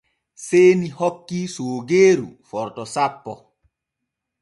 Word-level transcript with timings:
Seeni 0.43 0.89
hokki 1.01 1.41
soogeeru 1.57 2.27
forto 2.53 2.89
sappo. 2.97 3.39